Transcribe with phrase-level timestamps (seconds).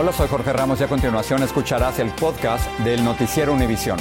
[0.00, 3.98] Hola, soy Jorge Ramos y a continuación escucharás el podcast del Noticiero Univisión.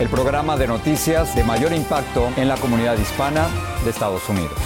[0.00, 3.48] El programa de noticias de mayor impacto en la comunidad hispana
[3.84, 4.56] de Estados Unidos.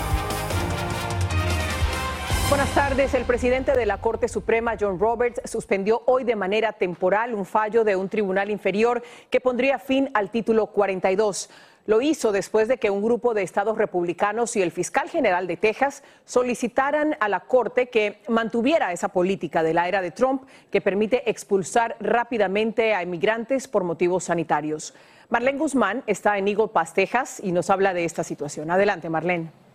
[2.49, 3.15] Buenas tardes.
[3.15, 7.83] El presidente de la Corte Suprema, John Roberts, suspendió hoy de manera temporal un fallo
[7.83, 11.51] de un tribunal inferior que pondría fin al título 42.
[11.87, 15.57] Lo hizo después de que un grupo de estados republicanos y el fiscal general de
[15.57, 20.81] Texas solicitaran a la Corte que mantuviera esa política de la era de Trump que
[20.81, 24.95] permite expulsar rápidamente a inmigrantes por motivos sanitarios.
[25.31, 28.71] Marlene Guzmán está en Eagle Pass, Texas, y nos habla de esta situación.
[28.71, 29.70] Adelante, Marlene.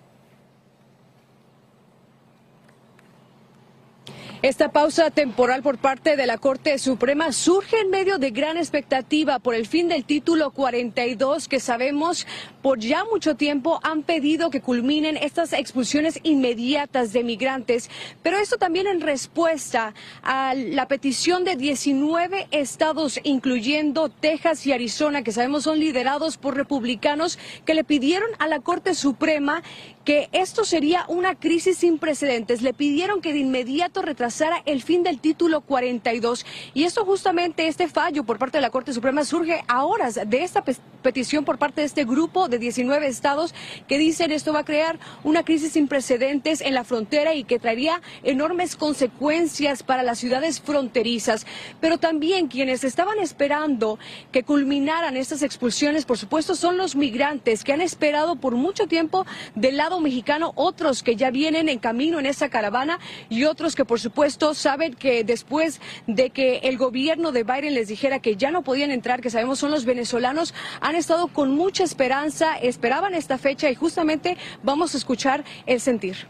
[4.45, 9.39] Esta pausa temporal por parte de la Corte Suprema surge en medio de gran expectativa
[9.39, 12.27] por el fin del título 42 que sabemos
[12.61, 17.89] por ya mucho tiempo han pedido que culminen estas expulsiones inmediatas de migrantes,
[18.21, 25.23] pero esto también en respuesta a la petición de 19 estados, incluyendo Texas y Arizona,
[25.23, 29.63] que sabemos son liderados por republicanos, que le pidieron a la Corte Suprema
[30.05, 32.61] que esto sería una crisis sin precedentes.
[32.61, 36.45] Le pidieron que de inmediato retrasara el fin del título 42.
[36.75, 40.43] Y esto justamente, este fallo por parte de la Corte Suprema surge a horas de
[40.43, 40.63] esta
[41.01, 43.53] petición por parte de este grupo de 19 estados
[43.87, 47.59] que dicen esto va a crear una crisis sin precedentes en la frontera y que
[47.59, 51.47] traería enormes consecuencias para las ciudades fronterizas.
[51.81, 53.97] Pero también quienes estaban esperando
[54.31, 59.25] que culminaran estas expulsiones, por supuesto, son los migrantes que han esperado por mucho tiempo
[59.55, 62.99] del lado mexicano, otros que ya vienen en camino en esa caravana
[63.29, 67.87] y otros que por supuesto saben que después de que el gobierno de Biden les
[67.87, 71.83] dijera que ya no podían entrar, que sabemos son los venezolanos, han estado con mucha
[71.83, 76.27] esperanza, esperaban esta fecha y justamente vamos a escuchar el sentir.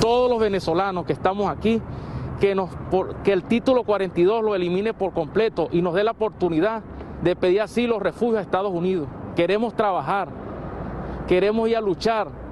[0.00, 1.80] Todos los venezolanos que estamos aquí,
[2.40, 2.70] que, nos,
[3.24, 6.82] que el título 42 lo elimine por completo y nos dé la oportunidad
[7.22, 9.08] de pedir asilo, refugio a Estados Unidos.
[9.34, 10.28] Queremos trabajar,
[11.26, 12.45] queremos ir a luchar.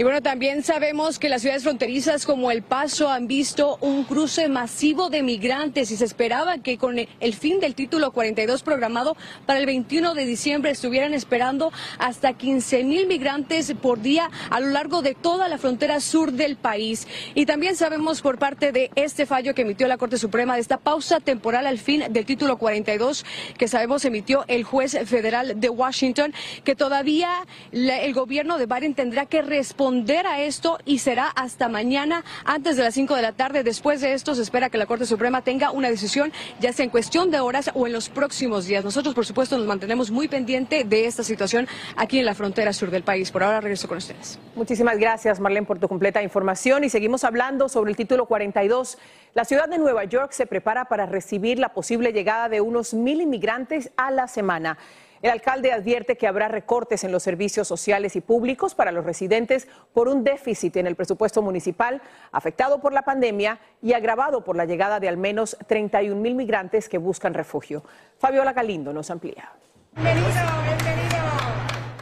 [0.00, 4.48] Y bueno, también sabemos que las ciudades fronterizas como El Paso han visto un cruce
[4.48, 9.60] masivo de migrantes y se esperaba que con el fin del título 42 programado para
[9.60, 15.02] el 21 de diciembre estuvieran esperando hasta 15 mil migrantes por día a lo largo
[15.02, 17.06] de toda la frontera sur del país.
[17.34, 20.78] Y también sabemos por parte de este fallo que emitió la Corte Suprema de esta
[20.78, 23.26] pausa temporal al fin del título 42
[23.58, 26.32] que sabemos emitió el juez federal de Washington
[26.64, 27.30] que todavía
[27.70, 32.84] el gobierno de Biden tendrá que responder a esto y será hasta mañana antes de
[32.84, 33.64] las 5 de la tarde.
[33.64, 36.90] Después de esto se espera que la Corte Suprema tenga una decisión ya sea en
[36.90, 38.84] cuestión de horas o en los próximos días.
[38.84, 42.90] Nosotros, por supuesto, nos mantenemos muy pendiente de esta situación aquí en la frontera sur
[42.90, 43.32] del país.
[43.32, 44.38] Por ahora regreso con ustedes.
[44.54, 48.96] Muchísimas gracias, Marlene, por tu completa información y seguimos hablando sobre el título 42.
[49.34, 53.20] La ciudad de Nueva York se prepara para recibir la posible llegada de unos mil
[53.20, 54.78] inmigrantes a la semana.
[55.22, 59.68] El alcalde advierte que habrá recortes en los servicios sociales y públicos para los residentes
[59.92, 62.00] por un déficit en el presupuesto municipal
[62.32, 66.88] afectado por la pandemia y agravado por la llegada de al menos 31 mil migrantes
[66.88, 67.84] que buscan refugio.
[68.18, 69.52] Fabiola Galindo nos amplía.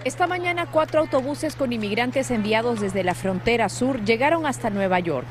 [0.05, 5.27] Esta mañana cuatro autobuses con inmigrantes enviados desde la frontera sur llegaron hasta Nueva York.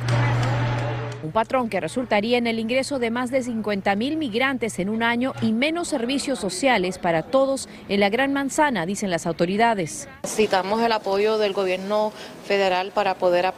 [1.24, 5.02] Un patrón que resultaría en el ingreso de más de 50 mil migrantes en un
[5.02, 10.08] año y menos servicios sociales para todos en la Gran Manzana, dicen las autoridades.
[10.24, 12.14] Necesitamos el apoyo del gobierno
[12.46, 13.52] federal para poder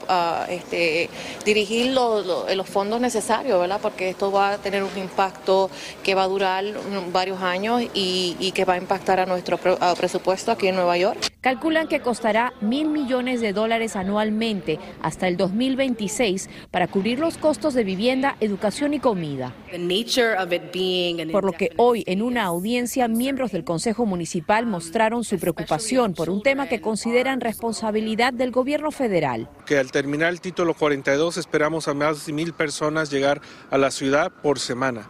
[0.50, 1.10] este,
[1.46, 3.80] dirigir los fondos necesarios, ¿verdad?
[3.82, 5.70] Porque esto va a tener un impacto
[6.04, 6.64] que va a durar
[7.12, 9.58] varios años y, que va a impactar a nuestro
[9.98, 11.29] presupuesto aquí en Nueva York.
[11.42, 17.74] Calculan que costará mil millones de dólares anualmente hasta el 2026 para cubrir los costos
[17.74, 19.54] de vivienda, educación y comida.
[21.32, 26.30] Por lo que hoy en una audiencia miembros del Consejo Municipal mostraron su preocupación por
[26.30, 29.48] un tema que consideran responsabilidad del gobierno federal.
[29.66, 33.40] Que al terminar el título 42 esperamos a más de mil personas llegar
[33.72, 35.10] a la ciudad por semana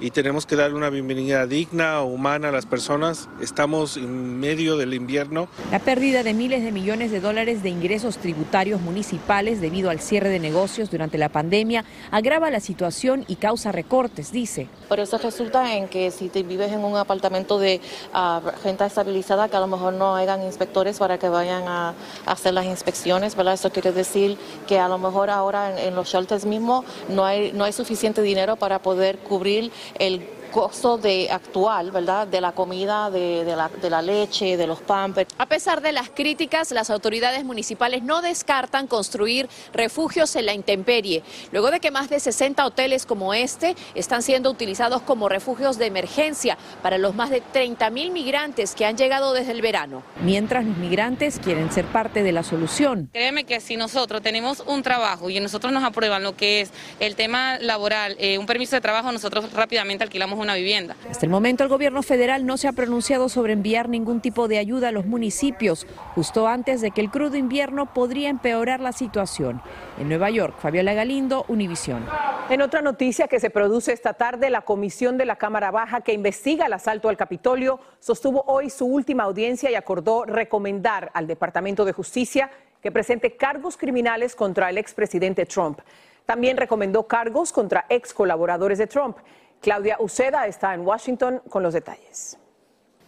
[0.00, 3.28] y tenemos que darle una bienvenida digna, humana a las personas.
[3.40, 5.48] Estamos en medio del invierno.
[5.70, 10.30] La pérdida de miles de millones de dólares de ingresos tributarios municipales debido al cierre
[10.30, 14.68] de negocios durante la pandemia agrava la situación y causa recortes, dice.
[14.88, 17.80] Por eso resulta en que si te vives en un apartamento de
[18.14, 21.94] uh, renta estabilizada, que a lo mejor no hayan inspectores para que vayan a,
[22.24, 23.54] hacer las inspecciones, ¿verdad?
[23.54, 27.52] Eso quiere decir que a lo mejor ahora en, en los shelters mismos no hay,
[27.52, 30.20] no hay suficiente dinero para poder cubrir el
[30.50, 32.26] costo de actual, ¿verdad?
[32.26, 35.32] De la comida, de, la, de la leche, de los pampers.
[35.38, 41.22] A pesar de las críticas, las autoridades municipales no descartan construir refugios en la intemperie,
[41.52, 45.86] luego de que más de 60 hoteles como este están siendo utilizados como refugios de
[45.86, 50.02] emergencia para los más de 30 mil migrantes que han llegado desde el verano.
[50.22, 53.08] Mientras los migrantes quieren ser parte de la solución.
[53.12, 57.14] Créeme que si nosotros tenemos un trabajo y nosotros nos aprueban lo que es el
[57.16, 60.96] tema laboral, eh, un permiso de trabajo, nosotros rápidamente alquilamos una vivienda.
[61.10, 64.58] Hasta el momento el gobierno federal no se ha pronunciado sobre enviar ningún tipo de
[64.58, 69.62] ayuda a los municipios, justo antes de que el crudo invierno podría empeorar la situación.
[69.98, 72.06] En Nueva York, Fabiola Galindo, Univisión.
[72.48, 76.12] En otra noticia que se produce esta tarde, la comisión de la Cámara Baja que
[76.12, 81.84] investiga el asalto al Capitolio sostuvo hoy su última audiencia y acordó recomendar al Departamento
[81.84, 82.50] de Justicia
[82.82, 85.80] que presente cargos criminales contra el expresidente Trump.
[86.26, 89.18] También recomendó cargos contra ex colaboradores de Trump.
[89.60, 92.38] Claudia Uceda está en Washington con los detalles.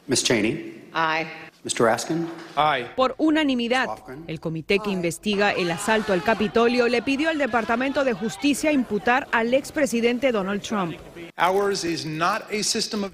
[0.07, 0.25] Ms.
[0.25, 0.89] Cheney.
[0.93, 1.27] Aye.
[1.65, 1.85] Mr.
[1.85, 2.29] Raskin.
[2.57, 2.87] Aye.
[2.97, 3.89] Por unanimidad,
[4.27, 9.29] el comité que investiga el asalto al Capitolio le pidió al Departamento de Justicia imputar
[9.31, 10.97] al expresidente Donald Trump.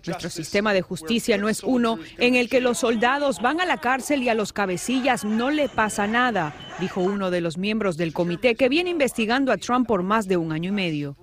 [0.07, 3.77] Nuestro sistema de justicia no es uno en el que los soldados van a la
[3.77, 8.15] cárcel y a los cabecillas no le pasa nada, dijo uno de los miembros del
[8.15, 11.17] comité que viene investigando a Trump por más de un año y medio.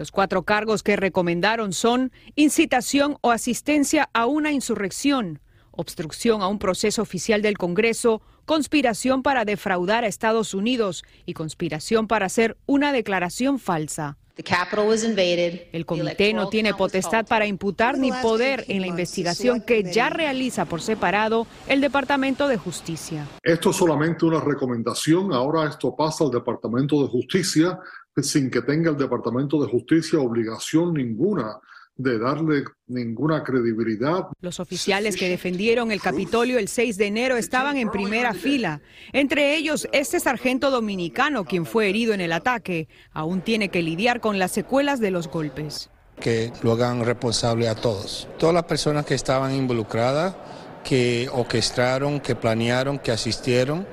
[0.00, 5.40] Los cuatro cargos que recomendaron son incitación o asistencia a una insurrección,
[5.72, 12.08] obstrucción a un proceso oficial del Congreso, conspiración para defraudar a Estados Unidos y conspiración
[12.08, 14.16] para hacer una declaración falsa.
[14.36, 20.64] El comité no tiene potestad para imputar ni poder en la investigación que ya realiza
[20.64, 23.26] por separado el Departamento de Justicia.
[23.42, 27.78] Esto es solamente una recomendación, ahora esto pasa al Departamento de Justicia
[28.16, 31.60] sin que tenga el Departamento de Justicia obligación ninguna
[31.96, 34.28] de darle ninguna credibilidad.
[34.40, 38.80] Los oficiales que defendieron el Capitolio el 6 de enero estaban en primera fila.
[39.12, 44.20] Entre ellos, este sargento dominicano, quien fue herido en el ataque, aún tiene que lidiar
[44.20, 45.90] con las secuelas de los golpes.
[46.18, 48.28] Que lo hagan responsable a todos.
[48.38, 50.34] Todas las personas que estaban involucradas,
[50.82, 53.86] que orquestaron, que planearon, que asistieron,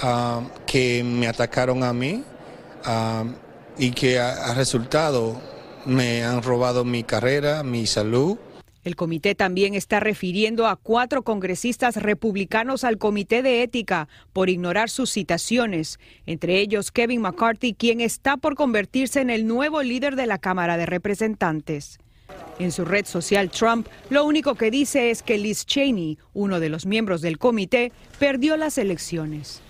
[0.00, 2.24] ah, que me atacaron a mí.
[2.84, 3.24] Ah,
[3.78, 5.40] y que ha, resultado
[5.84, 8.38] me han robado mi carrera, mi salud.
[8.84, 14.90] El comité también está refiriendo a cuatro congresistas republicanos al Comité de Ética por ignorar
[14.90, 20.26] sus citaciones, entre ellos Kevin McCarthy, quien está por convertirse en el nuevo líder de
[20.26, 22.00] la Cámara de Representantes.
[22.58, 26.68] En su red social Trump lo único que dice es que Liz Cheney, uno de
[26.68, 29.62] los miembros del comité, perdió las elecciones.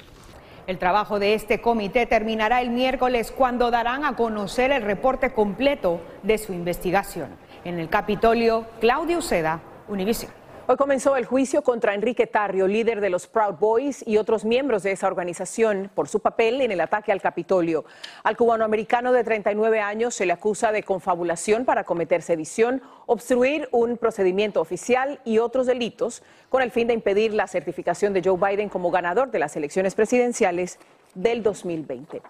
[0.67, 6.01] El trabajo de este comité terminará el miércoles cuando darán a conocer el reporte completo
[6.23, 7.31] de su investigación.
[7.65, 10.42] En el Capitolio, Claudio Uceda, Univision.
[10.69, 14.85] Hoy comenzó el juicio contra Enrique Tarrio, líder de los Proud Boys y otros miembros
[14.85, 17.85] de esa organización por su papel en el ataque al Capitolio.
[18.23, 23.97] Al cubanoamericano de 39 años se le acusa de confabulación para cometer sedición, obstruir un
[23.99, 28.69] procedimiento oficial y otros delitos con el fin de impedir la certificación de Joe Biden
[28.69, 30.79] como ganador de las elecciones presidenciales
[31.17, 32.23] del 2020.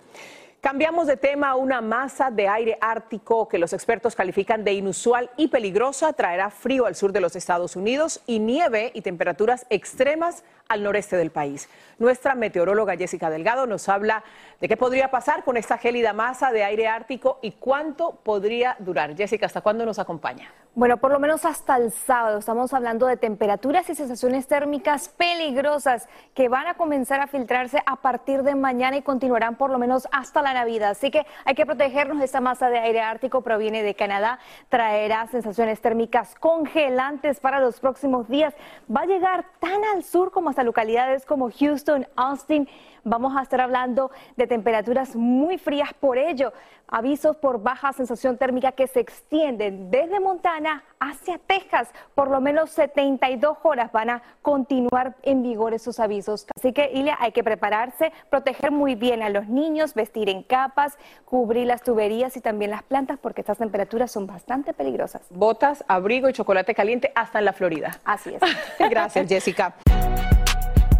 [0.62, 1.56] Cambiamos de tema.
[1.56, 6.86] Una masa de aire ártico que los expertos califican de inusual y peligrosa traerá frío
[6.86, 11.68] al sur de los Estados Unidos y nieve y temperaturas extremas al noreste del país.
[11.98, 14.22] Nuestra meteoróloga Jessica Delgado nos habla
[14.60, 19.16] de qué podría pasar con esta gélida masa de aire ártico y cuánto podría durar.
[19.16, 20.48] Jessica, ¿hasta cuándo nos acompaña?
[20.74, 26.08] Bueno, por lo menos hasta el sábado estamos hablando de temperaturas y sensaciones térmicas peligrosas
[26.34, 30.08] que van a comenzar a filtrarse a partir de mañana y continuarán por lo menos
[30.12, 30.90] hasta la Navidad.
[30.90, 32.22] Así que hay que protegernos.
[32.22, 38.28] Esta masa de aire ártico proviene de Canadá, traerá sensaciones térmicas congelantes para los próximos
[38.28, 38.54] días.
[38.94, 42.68] Va a llegar tan al sur como hasta localidades como Houston, Austin.
[43.04, 46.52] Vamos a estar hablando de temperaturas muy frías por ello.
[46.92, 51.88] Avisos por baja sensación térmica que se extienden desde Montana hacia Texas.
[52.14, 56.46] Por lo menos 72 horas van a continuar en vigor esos avisos.
[56.56, 60.98] Así que, Ilia, hay que prepararse, proteger muy bien a los niños, vestir en capas,
[61.24, 65.22] cubrir las tuberías y también las plantas porque estas temperaturas son bastante peligrosas.
[65.30, 67.98] Botas, abrigo y chocolate caliente hasta en la Florida.
[68.04, 68.40] Así es.
[68.90, 69.74] Gracias, Jessica.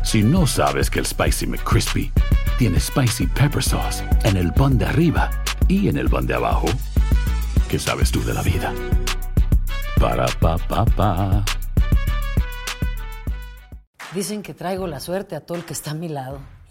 [0.02, 2.10] Si no sabes que el Spicy McCrispy
[2.58, 5.30] tiene Spicy Pepper Sauce en el pan de arriba
[5.68, 6.66] y en el pan de abajo,
[7.68, 8.72] ¿qué sabes tú de la vida?
[10.00, 11.44] Para, pa, pa, pa.
[14.14, 16.40] Dicen que traigo la suerte a todo el que está a mi lado.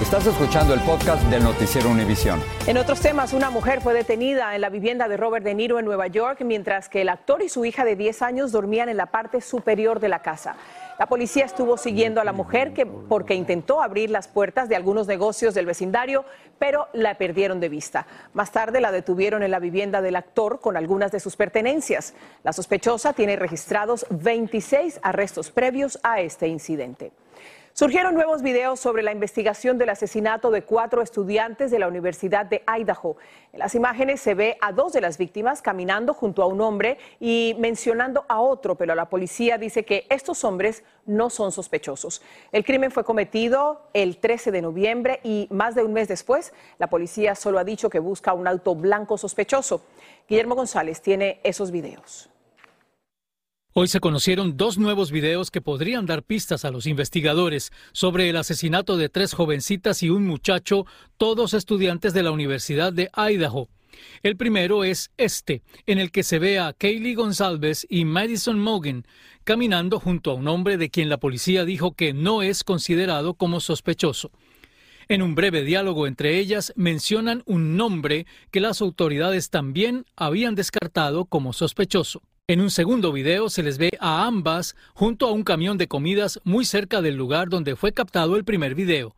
[0.00, 2.42] Estás escuchando el podcast del noticiero Univisión.
[2.66, 5.84] En otros temas, una mujer fue detenida en la vivienda de Robert De Niro en
[5.84, 9.06] Nueva York, mientras que el actor y su hija de 10 años dormían en la
[9.06, 10.56] parte superior de la casa.
[10.98, 15.06] La policía estuvo siguiendo a la mujer que, porque intentó abrir las puertas de algunos
[15.06, 16.24] negocios del vecindario,
[16.58, 18.06] pero la perdieron de vista.
[18.32, 22.14] Más tarde la detuvieron en la vivienda del actor con algunas de sus pertenencias.
[22.42, 27.12] La sospechosa tiene registrados 26 arrestos previos a este incidente.
[27.80, 32.62] Surgieron nuevos videos sobre la investigación del asesinato de cuatro estudiantes de la Universidad de
[32.78, 33.16] Idaho.
[33.54, 36.98] En las imágenes se ve a dos de las víctimas caminando junto a un hombre
[37.20, 42.20] y mencionando a otro, pero la policía dice que estos hombres no son sospechosos.
[42.52, 46.90] El crimen fue cometido el 13 de noviembre y más de un mes después, la
[46.90, 49.86] policía solo ha dicho que busca un auto blanco sospechoso.
[50.28, 52.28] Guillermo González tiene esos videos.
[53.72, 58.36] Hoy se conocieron dos nuevos videos que podrían dar pistas a los investigadores sobre el
[58.36, 60.86] asesinato de tres jovencitas y un muchacho,
[61.18, 63.68] todos estudiantes de la Universidad de Idaho.
[64.24, 69.06] El primero es este, en el que se ve a Kaylee González y Madison Mogan
[69.44, 73.60] caminando junto a un hombre de quien la policía dijo que no es considerado como
[73.60, 74.32] sospechoso.
[75.06, 81.24] En un breve diálogo entre ellas mencionan un nombre que las autoridades también habían descartado
[81.26, 82.22] como sospechoso.
[82.50, 86.40] En un segundo video se les ve a ambas junto a un camión de comidas
[86.42, 89.14] muy cerca del lugar donde fue captado el primer video.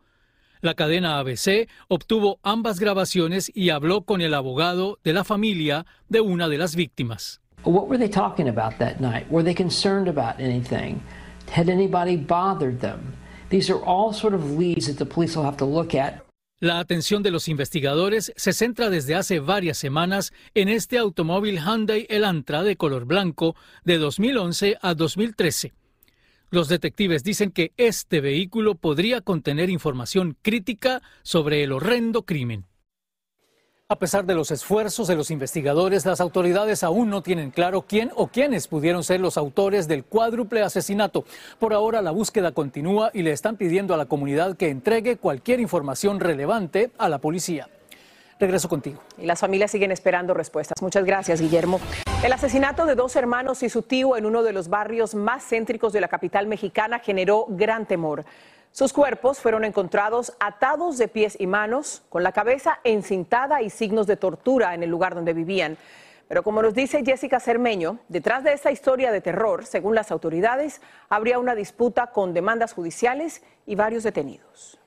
[0.61, 6.21] La cadena ABC obtuvo ambas grabaciones y habló con el abogado de la familia de
[6.21, 7.41] una de las víctimas.
[7.63, 9.25] What were they talking about that night?
[9.31, 11.01] Were they concerned about anything?
[11.51, 13.15] Had anybody bothered them?
[13.49, 16.23] These are all sort of leads that the police will have to look at.
[16.63, 22.07] La atención de los investigadores se centra desde hace varias semanas en este automóvil Hyundai
[22.09, 25.73] Elantra de color blanco de 2011 a 2013.
[26.51, 32.63] Los detectives dicen que este vehículo podría contener información crítica sobre el horrendo crimen.
[33.93, 38.09] A pesar de los esfuerzos de los investigadores, las autoridades aún no tienen claro quién
[38.15, 41.25] o quiénes pudieron ser los autores del cuádruple asesinato.
[41.59, 45.59] Por ahora la búsqueda continúa y le están pidiendo a la comunidad que entregue cualquier
[45.59, 47.69] información relevante a la policía.
[48.39, 48.99] Regreso contigo.
[49.19, 50.81] Y las familias siguen esperando respuestas.
[50.81, 51.79] Muchas gracias, Guillermo.
[52.23, 55.93] El asesinato de dos hermanos y su tío en uno de los barrios más céntricos
[55.93, 58.25] de la capital mexicana generó gran temor.
[58.73, 64.07] Sus cuerpos fueron encontrados atados de pies y manos, con la cabeza encintada y signos
[64.07, 65.77] de tortura en el lugar donde vivían.
[66.27, 70.81] Pero como nos dice Jessica Cermeño, detrás de esta historia de terror, según las autoridades,
[71.07, 74.79] habría una disputa con demandas judiciales y varios detenidos.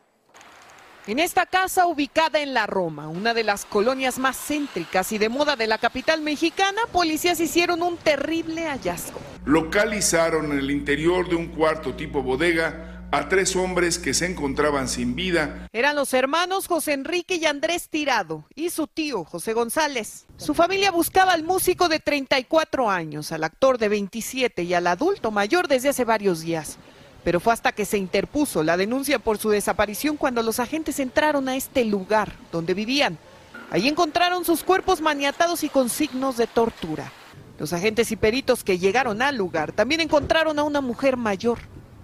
[1.06, 5.28] En esta casa ubicada en la Roma, una de las colonias más céntricas y de
[5.28, 9.20] moda de la capital mexicana, policías hicieron un terrible hallazgo.
[9.44, 14.88] Localizaron en el interior de un cuarto tipo bodega a tres hombres que se encontraban
[14.88, 15.68] sin vida.
[15.72, 20.26] Eran los hermanos José Enrique y Andrés Tirado y su tío José González.
[20.36, 25.30] Su familia buscaba al músico de 34 años, al actor de 27 y al adulto
[25.30, 26.78] mayor desde hace varios días.
[27.24, 31.48] Pero fue hasta que se interpuso la denuncia por su desaparición cuando los agentes entraron
[31.48, 33.18] a este lugar donde vivían.
[33.70, 37.12] Allí encontraron sus cuerpos maniatados y con signos de tortura.
[37.58, 41.58] Los agentes y peritos que llegaron al lugar también encontraron a una mujer mayor,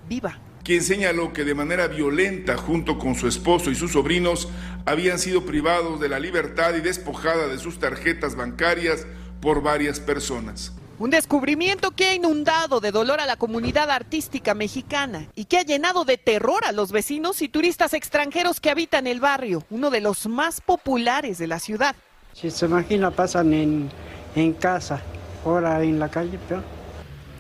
[0.09, 4.49] viva quien señaló que de manera violenta, junto con su esposo y sus sobrinos,
[4.87, 9.07] habían sido privados de la libertad y despojada de sus tarjetas bancarias
[9.41, 10.73] por varias personas.
[10.99, 15.63] Un descubrimiento que ha inundado de dolor a la comunidad artística mexicana y que ha
[15.63, 20.01] llenado de terror a los vecinos y turistas extranjeros que habitan el barrio, uno de
[20.01, 21.97] los más populares de la ciudad.
[22.35, 23.91] Si se imagina, pasan en,
[24.37, 25.03] en casa,
[25.45, 26.63] ahora en la calle, pero...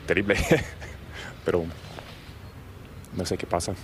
[0.08, 0.36] Terrible,
[1.44, 1.64] pero
[3.16, 3.74] no sé qué pasa.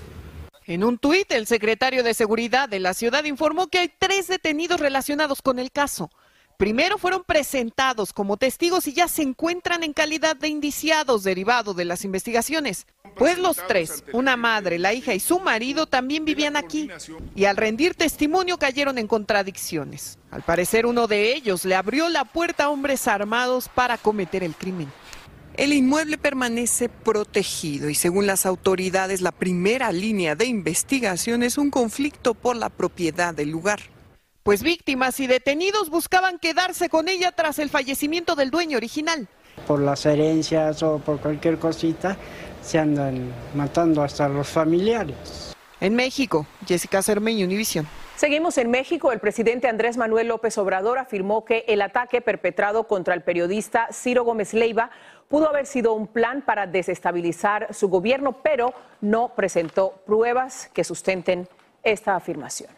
[0.66, 4.80] En un tuit, el secretario de Seguridad de la ciudad informó que hay tres detenidos
[4.80, 6.10] relacionados con el caso.
[6.58, 11.84] Primero fueron presentados como testigos y ya se encuentran en calidad de indiciados derivado de
[11.84, 12.84] las investigaciones.
[13.16, 16.90] Pues los tres, una madre, la hija y su marido también vivían aquí
[17.36, 20.18] y al rendir testimonio cayeron en contradicciones.
[20.32, 24.56] Al parecer uno de ellos le abrió la puerta a hombres armados para cometer el
[24.56, 24.90] crimen.
[25.58, 31.70] El inmueble permanece protegido y según las autoridades la primera línea de investigación es un
[31.70, 33.80] conflicto por la propiedad del lugar
[34.48, 39.28] pues víctimas y detenidos buscaban quedarse con ella tras el fallecimiento del dueño original.
[39.66, 42.16] Por las herencias o por cualquier cosita
[42.62, 45.54] se andan matando hasta los familiares.
[45.82, 47.86] En México, Jessica Cermeño, Univisión.
[48.16, 49.12] Seguimos en México.
[49.12, 54.24] El presidente Andrés Manuel López Obrador afirmó que el ataque perpetrado contra el periodista Ciro
[54.24, 54.90] Gómez Leiva
[55.28, 61.48] pudo haber sido un plan para desestabilizar su gobierno, pero no presentó pruebas que sustenten
[61.82, 62.70] esta afirmación.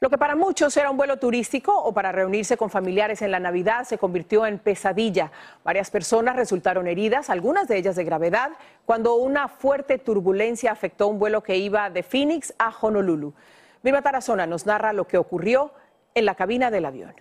[0.00, 3.40] Lo que para muchos era un vuelo turístico o para reunirse con familiares en la
[3.40, 5.32] Navidad se convirtió en pesadilla.
[5.64, 8.52] Varias personas resultaron heridas, algunas de ellas de gravedad,
[8.86, 13.34] cuando una fuerte turbulencia afectó un vuelo que iba de Phoenix a Honolulu.
[13.82, 15.72] Vilma Tarazona nos narra lo que ocurrió
[16.14, 17.14] en la cabina del avión.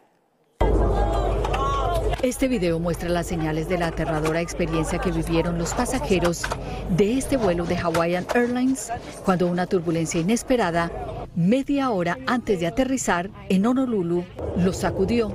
[2.27, 6.43] Este video muestra las señales de la aterradora experiencia que vivieron los pasajeros
[6.89, 8.91] de este vuelo de Hawaiian Airlines
[9.24, 10.91] cuando una turbulencia inesperada
[11.36, 14.25] media hora antes de aterrizar en Honolulu,
[14.57, 15.34] lo sacudió.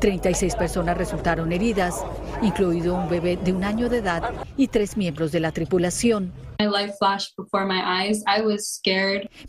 [0.00, 2.02] 36 personas resultaron heridas,
[2.40, 4.22] incluido un bebé de un año de edad
[4.56, 6.32] y tres miembros de la tripulación.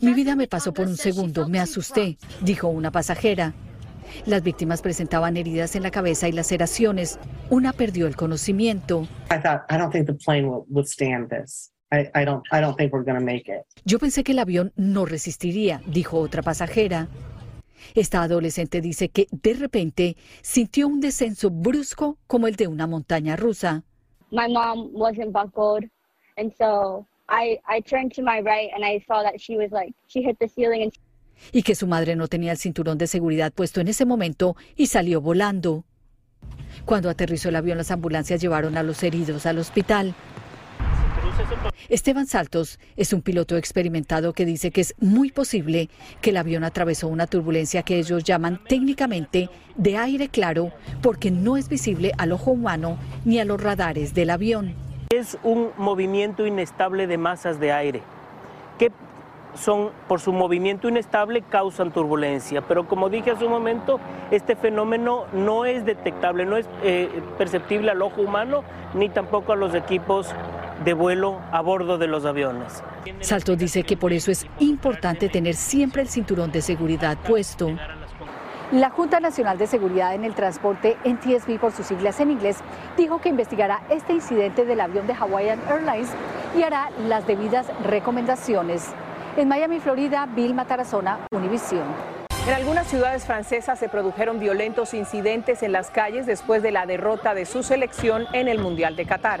[0.02, 3.54] Mi vida me pasó por un segundo, me asusté, dijo una pasajera.
[4.24, 7.18] Las víctimas presentaban heridas en la cabeza y laceraciones.
[7.50, 9.06] Una perdió el conocimiento.
[13.84, 17.08] Yo pensé que el avión no resistiría, dijo otra pasajera.
[17.94, 23.36] Esta adolescente dice que de repente sintió un descenso brusco como el de una montaña
[23.36, 23.84] rusa.
[24.32, 25.88] My mom wasn't buckled,
[26.36, 29.94] and so I I turned to my right and I saw that she was like
[30.08, 30.92] she hit the ceiling and
[31.52, 34.86] y que su madre no tenía el cinturón de seguridad puesto en ese momento y
[34.86, 35.84] salió volando.
[36.84, 40.14] Cuando aterrizó el avión, las ambulancias llevaron a los heridos al hospital.
[41.88, 45.88] Esteban Saltos es un piloto experimentado que dice que es muy posible
[46.20, 50.72] que el avión atravesó una turbulencia que ellos llaman técnicamente de aire claro
[51.02, 54.74] porque no es visible al ojo humano ni a los radares del avión.
[55.10, 58.02] Es un movimiento inestable de masas de aire
[58.78, 58.90] que
[59.56, 63.98] son por su movimiento inestable causan turbulencia, pero como dije hace un momento,
[64.30, 68.62] este fenómeno no es detectable, no es eh, perceptible al ojo humano
[68.94, 70.34] ni tampoco a los equipos
[70.84, 72.82] de vuelo a bordo de los aviones.
[73.20, 77.70] Saltos dice que por eso es importante tener siempre el cinturón de seguridad puesto.
[78.72, 82.56] La Junta Nacional de Seguridad en el Transporte, NTSB por sus siglas en inglés,
[82.96, 86.10] dijo que investigará este incidente del avión de Hawaiian Airlines
[86.58, 88.92] y hará las debidas recomendaciones.
[89.36, 91.84] En Miami, Florida, Bill Matarazona, Univisión.
[92.46, 97.34] En algunas ciudades francesas se produjeron violentos incidentes en las calles después de la derrota
[97.34, 99.40] de su selección en el Mundial de Qatar.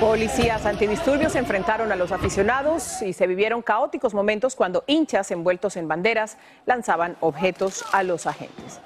[0.00, 5.78] Policías antidisturbios se enfrentaron a los aficionados y se vivieron caóticos momentos cuando hinchas envueltos
[5.78, 8.80] en banderas lanzaban objetos a los agentes.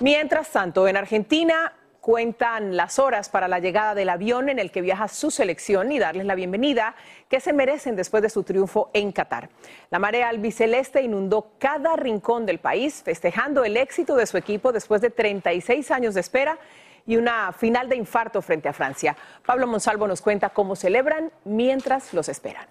[0.00, 4.80] Mientras tanto, en Argentina cuentan las horas para la llegada del avión en el que
[4.80, 6.96] viaja su selección y darles la bienvenida
[7.28, 9.50] que se merecen después de su triunfo en Qatar.
[9.88, 15.00] La marea albiceleste inundó cada rincón del país, festejando el éxito de su equipo después
[15.00, 16.58] de 36 años de espera
[17.06, 19.16] y una final de infarto frente a Francia.
[19.46, 22.66] Pablo Monsalvo nos cuenta cómo celebran mientras los esperan.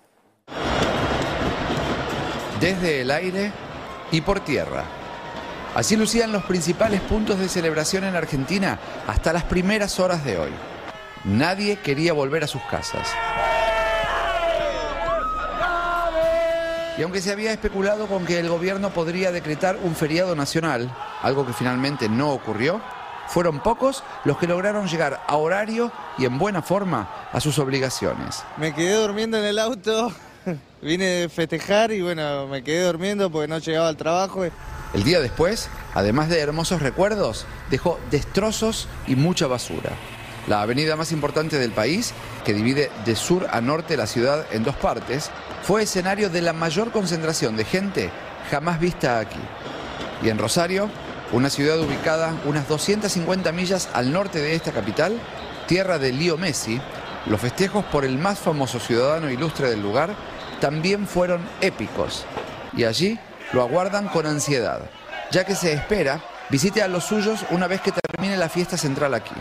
[2.60, 3.54] Desde el aire
[4.12, 5.01] y por tierra.
[5.74, 10.52] Así lucían los principales puntos de celebración en Argentina hasta las primeras horas de hoy.
[11.24, 13.08] Nadie quería volver a sus casas.
[16.98, 21.48] Y aunque se había especulado con que el gobierno podría decretar un feriado nacional, algo
[21.48, 22.82] que finalmente no ocurrió,
[23.28, 28.44] fueron pocos los que lograron llegar a horario y en buena forma a sus obligaciones.
[28.58, 30.12] Me quedé durmiendo en el auto,
[30.82, 34.44] vine a festejar y bueno, me quedé durmiendo porque no llegaba al trabajo.
[34.94, 39.92] El día después, además de hermosos recuerdos, dejó destrozos y mucha basura.
[40.48, 44.64] La avenida más importante del país, que divide de sur a norte la ciudad en
[44.64, 45.30] dos partes,
[45.64, 48.10] fue escenario de la mayor concentración de gente
[48.50, 49.40] jamás vista aquí.
[50.24, 50.90] Y en Rosario,
[51.32, 55.18] una ciudad ubicada unas 250 millas al norte de esta capital,
[55.68, 56.82] tierra de Leo Messi,
[57.28, 60.16] los festejos por el más famoso ciudadano ilustre del lugar
[60.60, 62.26] también fueron épicos
[62.76, 63.20] y allí
[63.54, 64.82] lo aguardan con ansiedad,
[65.32, 69.14] ya que se espera visite a los suyos una vez que termine la fiesta central
[69.14, 69.36] aquí.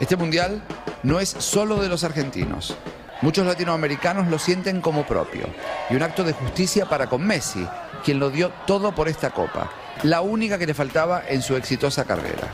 [0.00, 0.62] Este mundial
[1.02, 2.76] no es solo de los argentinos.
[3.22, 5.46] Muchos latinoamericanos lo sienten como propio
[5.90, 7.66] y un acto de justicia para con Messi,
[8.04, 9.70] quien lo dio todo por esta copa,
[10.04, 12.48] la única que le faltaba en su exitosa carrera.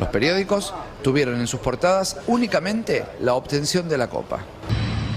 [0.00, 4.40] Los periódicos tuvieron en sus portadas únicamente la obtención de la copa.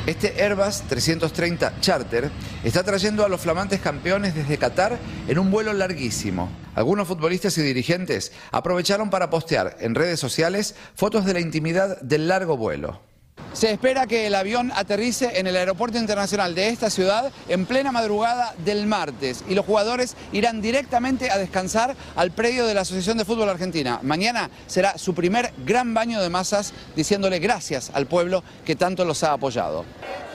[0.09, 2.31] Este Airbus 330 Charter
[2.63, 6.49] está trayendo a los flamantes campeones desde Qatar en un vuelo larguísimo.
[6.73, 12.27] Algunos futbolistas y dirigentes aprovecharon para postear en redes sociales fotos de la intimidad del
[12.27, 13.08] largo vuelo.
[13.53, 17.91] Se espera que el avión aterrice en el aeropuerto internacional de esta ciudad en plena
[17.91, 23.17] madrugada del martes y los jugadores irán directamente a descansar al predio de la Asociación
[23.17, 23.99] de Fútbol Argentina.
[24.03, 29.23] Mañana será su primer gran baño de masas diciéndole gracias al pueblo que tanto los
[29.23, 29.83] ha apoyado.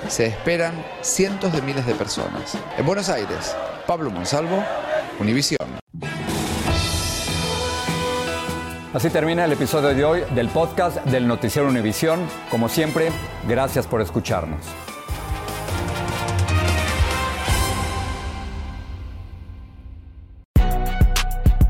[0.08, 2.58] Se esperan cientos de miles de personas.
[2.76, 3.54] En Buenos Aires,
[3.86, 4.62] Pablo Monsalvo,
[5.20, 5.58] Univisión.
[8.94, 12.28] Así termina el episodio de hoy del podcast del Noticiero Univisión.
[12.48, 13.10] Como siempre,
[13.48, 14.64] gracias por escucharnos.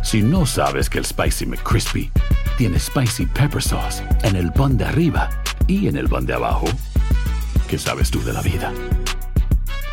[0.02, 2.12] Si no sabes que el Spicy McCrispy
[2.58, 5.30] tiene Spicy Pepper Sauce en el pan de arriba
[5.66, 6.66] y en el pan de abajo,
[7.70, 8.70] ¿qué sabes tú de la vida?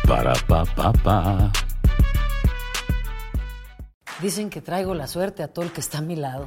[0.06, 1.50] Para, pa, pa, pa.
[4.20, 6.46] Dicen que traigo la suerte a todo el que está a mi lado.